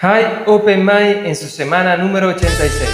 [0.00, 2.88] High Open Mind en su semana número 86.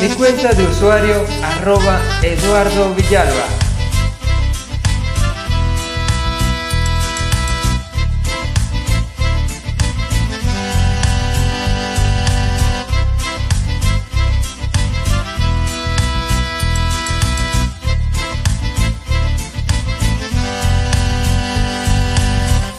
[0.00, 3.46] Mi cuenta de usuario arroba Eduardo Villalba.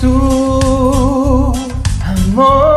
[0.02, 1.54] Tu
[2.04, 2.73] amor,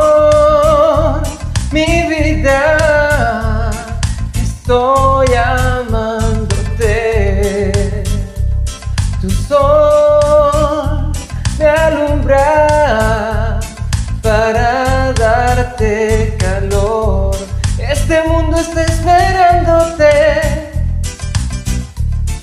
[15.67, 17.35] darte calor.
[17.79, 20.11] Este mundo está esperándote.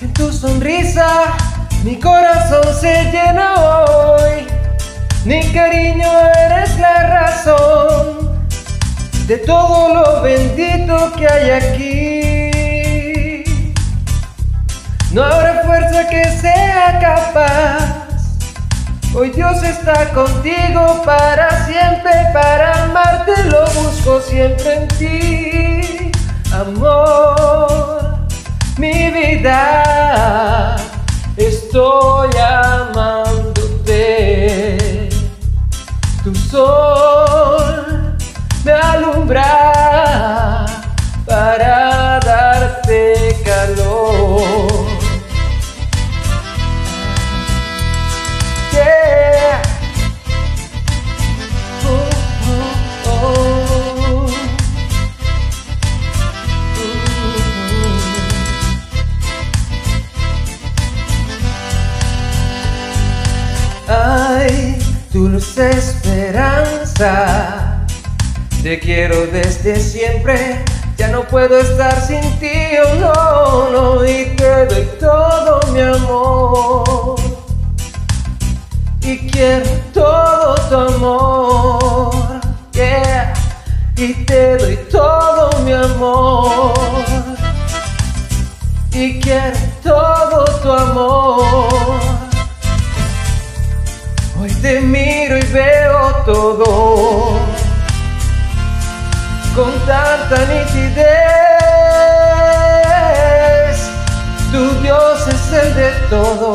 [0.01, 1.33] En tu sonrisa
[1.83, 4.47] mi corazón se llena hoy.
[5.25, 6.09] Mi cariño
[6.45, 8.37] eres la razón
[9.27, 13.43] de todo lo bendito que hay aquí.
[15.13, 18.12] No habrá fuerza que sea capaz.
[19.15, 26.11] Hoy Dios está contigo para siempre, para amarte lo busco siempre en ti.
[26.51, 28.17] Amor,
[28.79, 30.75] mi vida,
[31.37, 33.99] estoy amándote.
[36.23, 38.15] Tu sol
[38.65, 39.72] me alumbra
[63.87, 64.77] Ay,
[65.11, 67.15] tu dulce esperanza.
[68.61, 70.63] Te quiero desde siempre,
[70.97, 77.15] ya no puedo estar sin ti, oh no, no, y te doy todo mi amor.
[79.01, 82.13] Y quiero todo tu amor,
[82.71, 83.33] yeah,
[83.97, 85.02] y te doy todo
[94.43, 97.39] Hoy te miro y veo todo
[99.55, 101.07] con tanta nitidez.
[104.51, 106.53] Tu Dios es el de todo.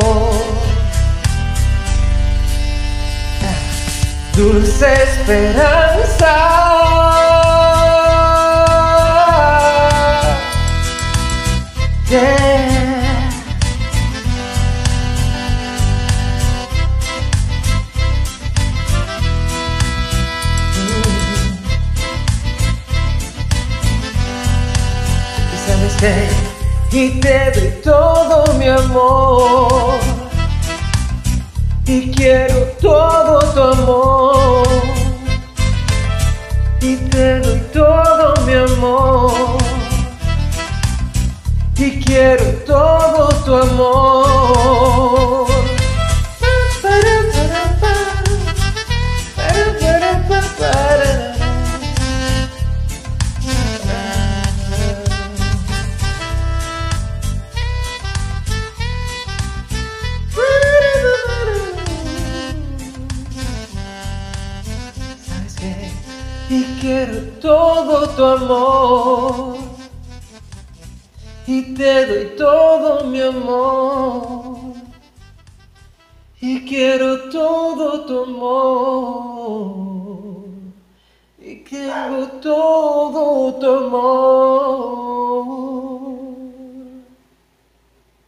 [4.35, 6.35] Dulce esperanza.
[12.11, 12.48] Yeah.
[26.01, 29.99] ¿Y te doy todo mi amor.
[31.85, 34.67] Y quiero todo tu amor.
[36.79, 39.57] Y te doy todo mi amor.
[41.75, 44.88] Y quiero todo tu amor.
[66.51, 69.57] Y quiero todo tu amor.
[71.45, 74.73] Y te doy todo mi amor.
[76.41, 79.49] Y quiero todo tu amor.
[81.37, 84.98] Y quiero todo tu amor.